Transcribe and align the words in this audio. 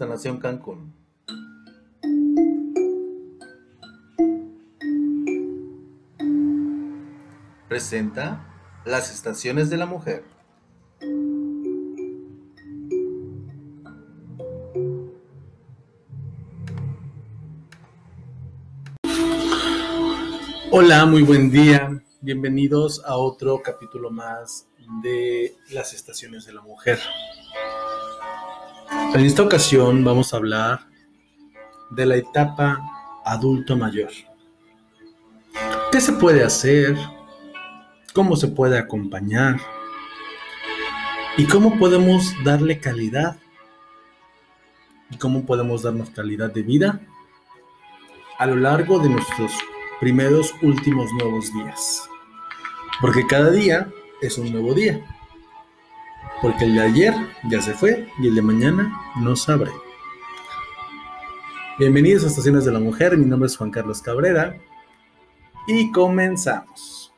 Sanación 0.00 0.38
Cancún. 0.38 0.94
Presenta 7.68 8.46
las 8.86 9.12
estaciones 9.12 9.68
de 9.68 9.76
la 9.76 9.84
mujer. 9.84 10.24
Hola, 20.70 21.04
muy 21.04 21.24
buen 21.24 21.50
día. 21.50 22.02
Bienvenidos 22.22 23.04
a 23.04 23.18
otro 23.18 23.60
capítulo 23.60 24.10
más 24.10 24.66
de 25.02 25.54
las 25.72 25.92
estaciones 25.92 26.46
de 26.46 26.54
la 26.54 26.62
mujer. 26.62 26.98
En 29.12 29.24
esta 29.24 29.42
ocasión 29.42 30.04
vamos 30.04 30.32
a 30.32 30.36
hablar 30.36 30.86
de 31.90 32.06
la 32.06 32.14
etapa 32.14 32.78
adulto 33.24 33.76
mayor. 33.76 34.10
¿Qué 35.90 36.00
se 36.00 36.12
puede 36.12 36.44
hacer? 36.44 36.96
¿Cómo 38.14 38.36
se 38.36 38.46
puede 38.46 38.78
acompañar? 38.78 39.60
¿Y 41.36 41.44
cómo 41.46 41.76
podemos 41.76 42.32
darle 42.44 42.78
calidad? 42.78 43.36
¿Y 45.10 45.16
cómo 45.16 45.44
podemos 45.44 45.82
darnos 45.82 46.10
calidad 46.10 46.52
de 46.52 46.62
vida 46.62 47.00
a 48.38 48.46
lo 48.46 48.54
largo 48.54 49.00
de 49.00 49.08
nuestros 49.08 49.52
primeros 49.98 50.54
últimos 50.62 51.12
nuevos 51.14 51.52
días? 51.52 52.08
Porque 53.00 53.26
cada 53.26 53.50
día 53.50 53.88
es 54.22 54.38
un 54.38 54.52
nuevo 54.52 54.72
día 54.72 55.04
porque 56.42 56.64
el 56.64 56.74
de 56.74 56.80
ayer 56.80 57.14
ya 57.50 57.60
se 57.60 57.74
fue 57.74 58.08
y 58.18 58.28
el 58.28 58.34
de 58.34 58.42
mañana 58.42 59.00
no 59.16 59.36
sabré. 59.36 59.70
Bienvenidos 61.78 62.24
a 62.24 62.26
Estaciones 62.26 62.64
de 62.64 62.72
la 62.72 62.80
Mujer, 62.80 63.16
mi 63.16 63.24
nombre 63.24 63.46
es 63.46 63.56
Juan 63.56 63.70
Carlos 63.70 64.02
Cabrera 64.02 64.56
y 65.66 65.90
comenzamos. 65.92 67.10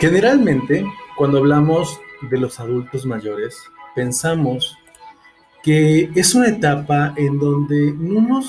Generalmente, 0.00 0.84
cuando 1.16 1.38
hablamos 1.38 2.00
de 2.22 2.36
los 2.36 2.58
adultos 2.58 3.06
mayores, 3.06 3.62
pensamos 3.94 4.76
que 5.62 6.10
es 6.14 6.34
una 6.34 6.48
etapa 6.48 7.14
en 7.16 7.38
donde 7.38 7.92
no 7.96 8.20
nos, 8.20 8.46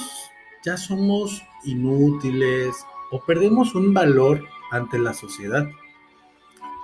ya 0.65 0.77
somos 0.77 1.43
inútiles 1.63 2.75
o 3.11 3.23
perdemos 3.23 3.75
un 3.75 3.93
valor 3.93 4.43
ante 4.71 4.97
la 4.97 5.13
sociedad. 5.13 5.67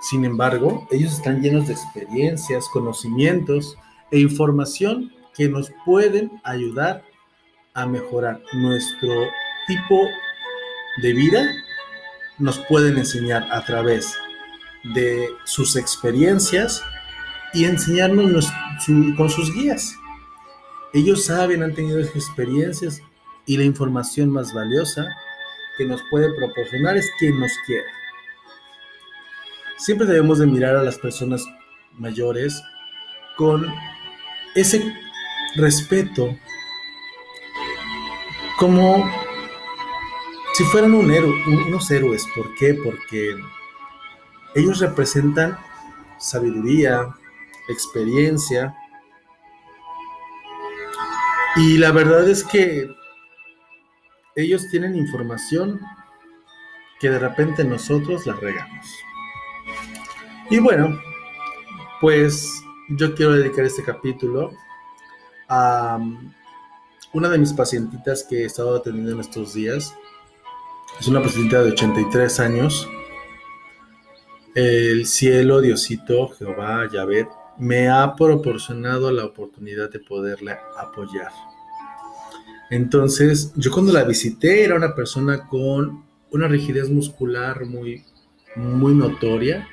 Sin 0.02 0.24
embargo, 0.24 0.86
ellos 0.90 1.12
están 1.12 1.42
llenos 1.42 1.66
de 1.66 1.74
experiencias, 1.74 2.68
conocimientos 2.72 3.76
e 4.10 4.20
información 4.20 5.12
que 5.34 5.48
nos 5.48 5.72
pueden 5.84 6.30
ayudar 6.44 7.04
a 7.74 7.86
mejorar 7.86 8.40
nuestro 8.52 9.12
tipo 9.66 10.00
de 11.02 11.12
vida, 11.12 11.46
nos 12.38 12.58
pueden 12.60 12.98
enseñar 12.98 13.46
a 13.52 13.64
través 13.64 14.14
de 14.94 15.28
sus 15.44 15.76
experiencias 15.76 16.82
y 17.52 17.64
enseñarnos 17.64 18.50
con 19.16 19.28
sus 19.28 19.52
guías. 19.52 19.99
Ellos 20.92 21.24
saben, 21.24 21.62
han 21.62 21.74
tenido 21.74 22.00
experiencias 22.00 23.00
y 23.46 23.56
la 23.56 23.64
información 23.64 24.30
más 24.30 24.52
valiosa 24.52 25.06
que 25.78 25.84
nos 25.84 26.02
puede 26.10 26.32
proporcionar 26.34 26.96
es 26.96 27.08
quien 27.18 27.38
nos 27.38 27.52
quiere. 27.66 27.86
Siempre 29.78 30.06
debemos 30.06 30.38
de 30.38 30.46
mirar 30.46 30.76
a 30.76 30.82
las 30.82 30.98
personas 30.98 31.44
mayores 31.94 32.62
con 33.36 33.66
ese 34.54 34.94
respeto 35.56 36.36
como 38.58 39.10
si 40.52 40.64
fueran 40.64 40.92
unos 40.92 41.90
héroes. 41.90 42.26
¿Por 42.34 42.54
qué? 42.56 42.74
Porque 42.74 43.34
ellos 44.54 44.80
representan 44.80 45.58
sabiduría, 46.18 47.08
experiencia, 47.68 48.74
y 51.56 51.78
la 51.78 51.92
verdad 51.92 52.28
es 52.28 52.44
que 52.44 52.88
ellos 54.36 54.68
tienen 54.70 54.94
información 54.96 55.80
que 57.00 57.10
de 57.10 57.18
repente 57.18 57.64
nosotros 57.64 58.26
la 58.26 58.34
regamos. 58.34 58.86
Y 60.50 60.58
bueno, 60.58 61.00
pues 62.00 62.62
yo 62.90 63.14
quiero 63.14 63.32
dedicar 63.32 63.64
este 63.64 63.82
capítulo 63.82 64.52
a 65.48 65.96
um, 65.98 66.32
una 67.12 67.28
de 67.28 67.38
mis 67.38 67.52
pacientitas 67.52 68.24
que 68.28 68.42
he 68.42 68.44
estado 68.44 68.76
atendiendo 68.76 69.12
en 69.12 69.20
estos 69.20 69.54
días. 69.54 69.94
Es 70.98 71.08
una 71.08 71.22
pacientita 71.22 71.62
de 71.62 71.72
83 71.72 72.40
años. 72.40 72.88
El 74.54 75.06
cielo, 75.06 75.60
Diosito, 75.60 76.28
Jehová, 76.28 76.88
Yahvé, 76.92 77.28
me 77.60 77.88
ha 77.88 78.16
proporcionado 78.16 79.12
la 79.12 79.26
oportunidad 79.26 79.90
de 79.90 80.00
poderla 80.00 80.58
apoyar. 80.78 81.30
Entonces, 82.70 83.52
yo 83.54 83.70
cuando 83.70 83.92
la 83.92 84.04
visité 84.04 84.64
era 84.64 84.76
una 84.76 84.94
persona 84.94 85.46
con 85.46 86.02
una 86.30 86.48
rigidez 86.48 86.88
muscular 86.88 87.66
muy, 87.66 88.02
muy 88.56 88.94
notoria. 88.94 89.68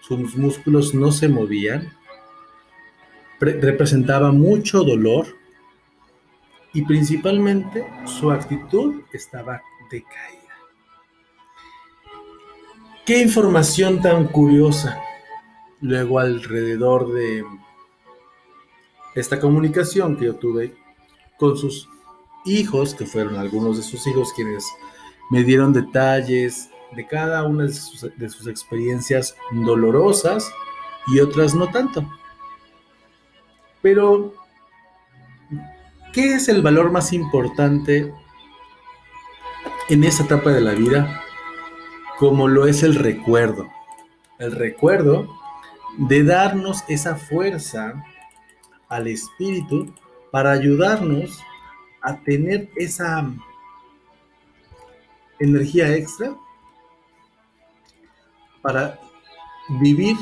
Sus 0.00 0.36
músculos 0.36 0.94
no 0.94 1.10
se 1.10 1.28
movían. 1.28 1.92
representaba 3.40 4.30
mucho 4.30 4.84
dolor. 4.84 5.26
Y 6.72 6.82
principalmente 6.82 7.84
su 8.04 8.30
actitud 8.30 9.02
estaba 9.12 9.60
decaída. 9.90 10.38
Qué 13.04 13.22
información 13.22 14.02
tan 14.02 14.26
curiosa. 14.26 15.00
Luego 15.80 16.18
alrededor 16.18 17.12
de 17.12 17.44
esta 19.14 19.40
comunicación 19.40 20.16
que 20.16 20.26
yo 20.26 20.36
tuve 20.36 20.74
con 21.38 21.56
sus 21.56 21.88
hijos, 22.44 22.94
que 22.94 23.06
fueron 23.06 23.36
algunos 23.36 23.76
de 23.76 23.82
sus 23.82 24.06
hijos 24.06 24.32
quienes 24.34 24.64
me 25.30 25.44
dieron 25.44 25.72
detalles 25.72 26.70
de 26.94 27.06
cada 27.06 27.44
una 27.44 27.64
de 27.64 27.72
sus, 27.72 28.46
experiencias 28.46 29.36
dolorosas 29.52 30.50
y 31.06 31.20
otras 31.20 31.54
no 31.54 31.68
tanto. 31.68 32.08
Pero, 33.82 34.34
¿qué 36.12 36.34
es 36.34 36.48
el 36.48 36.62
valor 36.62 36.90
más 36.90 37.12
importante 37.12 38.12
en 39.88 40.04
esa 40.04 40.24
etapa 40.24 40.50
de 40.50 40.60
la 40.60 40.72
vida? 40.72 41.22
Como 42.18 42.48
lo 42.48 42.66
es 42.66 42.82
el 42.82 42.94
recuerdo. 42.94 43.68
El 44.38 44.52
recuerdo 44.52 45.28
de 45.98 46.22
darnos 46.22 46.84
esa 46.88 47.16
fuerza 47.16 48.02
al 48.88 49.08
espíritu 49.08 49.92
para 50.30 50.52
ayudarnos 50.52 51.42
a 52.00 52.16
tener 52.20 52.70
esa 52.76 53.28
energía 55.40 55.92
extra 55.94 56.34
para 58.62 58.98
vivir 59.80 60.16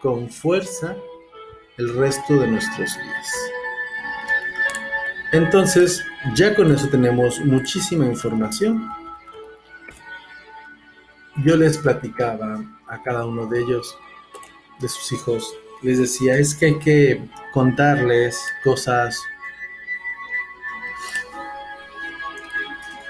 con 0.00 0.30
fuerza 0.30 0.96
el 1.76 1.94
resto 1.96 2.34
de 2.34 2.46
nuestros 2.46 2.94
días. 2.94 3.50
Entonces, 5.32 6.04
ya 6.34 6.54
con 6.54 6.72
eso 6.72 6.88
tenemos 6.88 7.40
muchísima 7.40 8.06
información. 8.06 8.88
Yo 11.44 11.56
les 11.56 11.76
platicaba 11.78 12.64
a 12.86 13.02
cada 13.02 13.26
uno 13.26 13.46
de 13.46 13.60
ellos 13.60 13.98
de 14.78 14.88
sus 14.88 15.12
hijos, 15.12 15.56
les 15.82 15.98
decía, 15.98 16.36
es 16.36 16.54
que 16.54 16.66
hay 16.66 16.78
que 16.78 17.28
contarles 17.52 18.40
cosas 18.64 19.20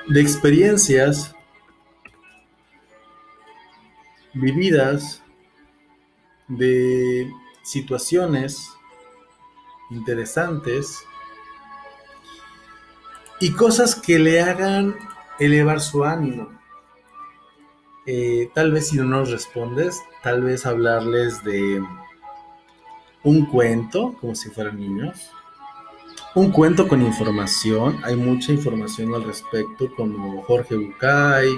de 0.09 0.21
experiencias 0.21 1.35
vividas, 4.35 5.23
de 6.49 7.31
situaciones 7.63 8.71
interesantes 9.91 11.03
y 13.41 13.53
cosas 13.53 13.95
que 13.95 14.19
le 14.19 14.41
hagan 14.41 14.97
elevar 15.39 15.81
su 15.81 16.05
ánimo. 16.05 16.51
Eh, 18.07 18.51
tal 18.55 18.71
vez 18.71 18.89
si 18.89 18.97
no 18.97 19.05
nos 19.05 19.31
respondes, 19.31 20.01
tal 20.27 20.43
vez 20.43 20.67
hablarles 20.67 21.45
de 21.45 21.81
un 23.23 23.47
cuento, 23.47 24.17
como 24.21 24.35
si 24.35 24.51
fueran 24.51 24.81
niños, 24.81 25.31
un 26.35 26.51
cuento 26.51 26.89
con 26.89 27.01
información. 27.01 28.01
Hay 28.03 28.17
mucha 28.17 28.51
información 28.51 29.15
al 29.15 29.23
respecto, 29.23 29.89
como 29.95 30.43
Jorge 30.43 30.75
Bucay 30.75 31.57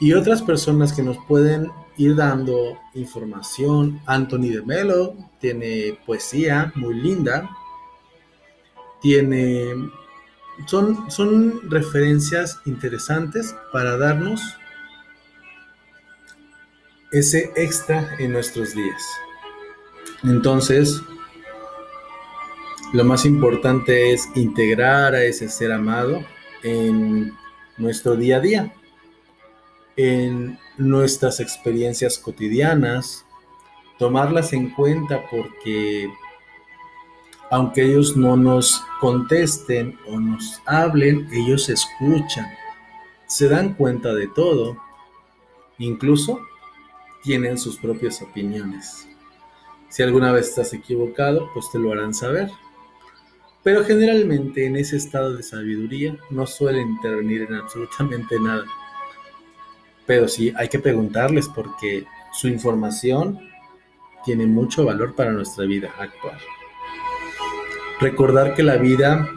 y 0.00 0.12
otras 0.12 0.42
personas 0.42 0.92
que 0.92 1.04
nos 1.04 1.18
pueden 1.28 1.70
ir 1.96 2.16
dando 2.16 2.80
información. 2.94 4.00
Anthony 4.06 4.48
de 4.50 4.62
Melo 4.62 5.14
tiene 5.38 6.00
poesía 6.04 6.72
muy 6.74 6.94
linda. 6.94 7.48
Tiene. 9.00 9.72
Son, 10.66 11.08
son 11.12 11.70
referencias 11.70 12.58
interesantes 12.66 13.54
para 13.72 13.96
darnos 13.96 14.42
ese 17.12 17.52
extra 17.56 18.16
en 18.18 18.32
nuestros 18.32 18.74
días. 18.74 19.02
Entonces, 20.24 21.00
lo 22.92 23.04
más 23.04 23.24
importante 23.24 24.12
es 24.12 24.28
integrar 24.34 25.14
a 25.14 25.22
ese 25.24 25.48
ser 25.48 25.72
amado 25.72 26.24
en 26.62 27.32
nuestro 27.78 28.16
día 28.16 28.36
a 28.36 28.40
día, 28.40 28.74
en 29.96 30.58
nuestras 30.78 31.40
experiencias 31.40 32.18
cotidianas, 32.18 33.24
tomarlas 33.98 34.52
en 34.52 34.70
cuenta 34.70 35.22
porque 35.30 36.08
aunque 37.50 37.84
ellos 37.84 38.16
no 38.16 38.36
nos 38.36 38.82
contesten 39.00 39.98
o 40.08 40.18
nos 40.18 40.60
hablen, 40.66 41.28
ellos 41.32 41.68
escuchan, 41.68 42.46
se 43.26 43.48
dan 43.48 43.74
cuenta 43.74 44.12
de 44.14 44.26
todo, 44.28 44.76
incluso 45.78 46.40
tienen 47.26 47.58
sus 47.58 47.76
propias 47.76 48.22
opiniones. 48.22 49.08
Si 49.88 50.00
alguna 50.00 50.30
vez 50.30 50.48
estás 50.48 50.72
equivocado, 50.72 51.50
pues 51.52 51.66
te 51.72 51.78
lo 51.80 51.90
harán 51.90 52.14
saber. 52.14 52.48
Pero 53.64 53.84
generalmente 53.84 54.64
en 54.64 54.76
ese 54.76 54.96
estado 54.96 55.34
de 55.34 55.42
sabiduría 55.42 56.16
no 56.30 56.46
suelen 56.46 56.88
intervenir 56.88 57.42
en 57.42 57.56
absolutamente 57.56 58.38
nada. 58.38 58.64
Pero 60.06 60.28
sí 60.28 60.52
hay 60.56 60.68
que 60.68 60.78
preguntarles 60.78 61.48
porque 61.48 62.06
su 62.32 62.46
información 62.46 63.40
tiene 64.24 64.46
mucho 64.46 64.84
valor 64.84 65.16
para 65.16 65.32
nuestra 65.32 65.64
vida 65.64 65.92
actual. 65.98 66.38
Recordar 67.98 68.54
que 68.54 68.62
la 68.62 68.76
vida 68.76 69.28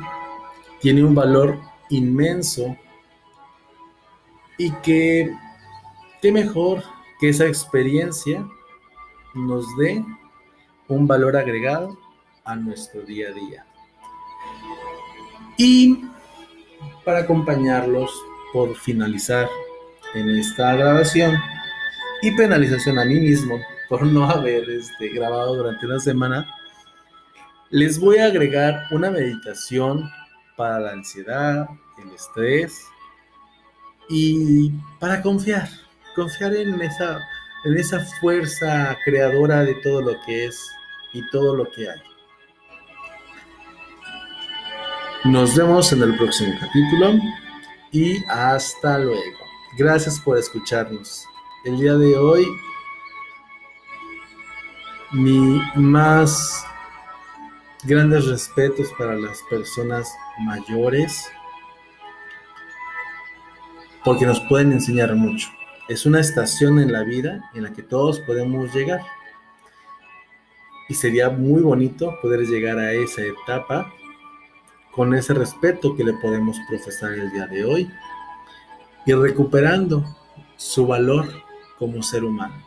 tiene 0.80 1.04
un 1.04 1.16
valor 1.16 1.60
inmenso 1.90 2.78
y 4.60 4.72
que 4.84 5.34
qué 6.22 6.32
mejor 6.32 6.84
que 7.20 7.30
esa 7.30 7.46
experiencia 7.46 8.48
nos 9.34 9.66
dé 9.78 10.04
un 10.88 11.08
valor 11.08 11.36
agregado 11.38 11.98
a 12.46 12.56
nuestro 12.56 13.02
día 13.02 13.30
a 13.30 13.34
día. 13.34 13.66
Y 15.58 16.06
para 17.04 17.20
acompañarlos 17.20 18.12
por 18.54 18.76
finalizar 18.76 19.48
en 20.16 20.30
esta 20.30 20.76
grabación 20.76 21.38
y 22.22 22.32
penalización 22.32 22.98
a 22.98 23.06
mí 23.06 23.20
mismo 23.20 23.60
por 23.88 24.06
no 24.06 24.30
haber 24.30 24.70
este, 24.70 25.10
grabado 25.10 25.56
durante 25.56 25.86
una 25.86 26.00
semana, 26.00 26.56
les 27.70 28.00
voy 28.00 28.18
a 28.18 28.26
agregar 28.26 28.84
una 28.92 29.12
meditación 29.12 30.10
para 30.56 30.80
la 30.80 30.92
ansiedad, 30.92 31.68
el 32.04 32.14
estrés 32.14 32.86
y 34.10 34.72
para 35.00 35.22
confiar, 35.22 35.70
confiar 36.16 36.56
en 36.56 36.82
esa, 36.82 37.28
en 37.66 37.78
esa 37.78 38.00
fuerza 38.20 38.98
creadora 39.04 39.64
de 39.64 39.76
todo 39.76 40.02
lo 40.02 40.22
que 40.26 40.46
es 40.46 40.72
y 41.14 41.22
todo 41.30 41.56
lo 41.56 41.70
que 41.70 41.90
hay. 41.90 42.02
Nos 45.26 45.56
vemos 45.56 45.92
en 45.92 46.02
el 46.02 46.16
próximo 46.18 46.54
capítulo 46.60 47.20
y 47.92 48.24
hasta 48.26 49.00
luego. 49.00 49.40
Gracias 49.78 50.20
por 50.20 50.38
escucharnos. 50.38 51.26
El 51.66 51.78
día 51.78 51.94
de 51.96 52.18
hoy, 52.18 52.48
mi 55.12 55.62
más 55.76 56.66
grandes 57.84 58.28
respetos 58.28 58.92
para 58.98 59.16
las 59.16 59.42
personas 59.50 60.10
mayores 60.40 61.30
porque 64.04 64.26
nos 64.26 64.40
pueden 64.42 64.72
enseñar 64.72 65.14
mucho. 65.16 65.50
Es 65.90 66.06
una 66.06 66.20
estación 66.20 66.78
en 66.78 66.94
la 66.94 67.04
vida 67.04 67.50
en 67.56 67.64
la 67.64 67.74
que 67.74 67.82
todos 67.82 68.20
podemos 68.20 68.72
llegar. 68.76 69.02
Y 70.88 70.94
sería 70.94 71.32
muy 71.32 71.64
bonito 71.64 72.16
poder 72.22 72.42
llegar 72.42 72.78
a 72.78 72.94
esa 72.94 73.24
etapa 73.24 73.92
con 74.92 75.16
ese 75.16 75.34
respeto 75.34 75.96
que 75.96 76.04
le 76.04 76.14
podemos 76.14 76.58
profesar 76.70 77.14
el 77.14 77.32
día 77.32 77.48
de 77.48 77.66
hoy 77.66 77.92
y 79.08 79.14
recuperando 79.14 80.06
su 80.58 80.86
valor 80.86 81.28
como 81.80 82.04
ser 82.04 82.24
humano. 82.24 82.64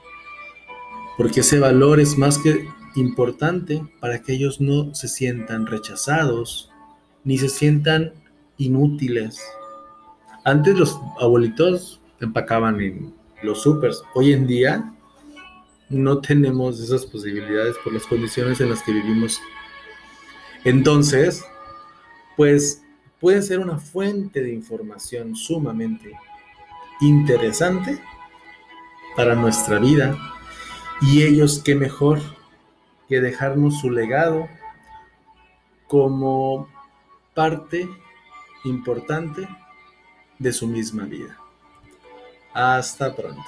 Porque 1.16 1.40
ese 1.40 1.60
valor 1.60 2.00
es 2.00 2.18
más 2.18 2.38
que 2.38 2.66
importante 2.96 3.86
para 4.00 4.20
que 4.20 4.32
ellos 4.32 4.60
no 4.60 4.92
se 4.96 5.06
sientan 5.06 5.68
rechazados 5.68 6.72
ni 7.22 7.38
se 7.38 7.48
sientan 7.48 8.14
inútiles. 8.58 9.40
Antes 10.44 10.76
los 10.76 11.00
abuelitos 11.20 12.01
empacaban 12.22 12.80
en 12.80 13.14
los 13.42 13.62
supers. 13.62 14.02
Hoy 14.14 14.32
en 14.32 14.46
día 14.46 14.94
no 15.88 16.20
tenemos 16.20 16.80
esas 16.80 17.04
posibilidades 17.04 17.76
por 17.84 17.92
las 17.92 18.06
condiciones 18.06 18.60
en 18.60 18.70
las 18.70 18.82
que 18.82 18.92
vivimos. 18.92 19.40
Entonces, 20.64 21.44
pues 22.36 22.82
pueden 23.20 23.42
ser 23.42 23.58
una 23.58 23.78
fuente 23.78 24.42
de 24.42 24.52
información 24.52 25.36
sumamente 25.36 26.12
interesante 27.00 28.00
para 29.16 29.34
nuestra 29.34 29.78
vida 29.78 30.16
y 31.00 31.22
ellos 31.22 31.60
qué 31.64 31.74
mejor 31.74 32.20
que 33.08 33.20
dejarnos 33.20 33.80
su 33.80 33.90
legado 33.90 34.48
como 35.88 36.68
parte 37.34 37.88
importante 38.64 39.48
de 40.38 40.52
su 40.52 40.66
misma 40.66 41.04
vida. 41.04 41.41
Hasta 42.54 43.14
pronto. 43.16 43.42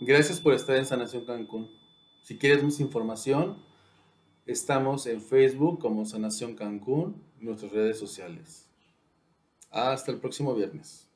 Gracias 0.00 0.40
por 0.40 0.54
estar 0.54 0.76
en 0.76 0.84
Sanación 0.84 1.24
Cancún. 1.24 1.70
Si 2.20 2.36
quieres 2.36 2.62
más 2.62 2.80
información, 2.80 3.56
estamos 4.44 5.06
en 5.06 5.22
Facebook 5.22 5.78
como 5.78 6.04
Sanación 6.04 6.56
Cancún, 6.56 7.22
nuestras 7.38 7.72
redes 7.72 7.98
sociales. 7.98 8.68
Hasta 9.70 10.10
el 10.10 10.18
próximo 10.18 10.54
viernes. 10.54 11.08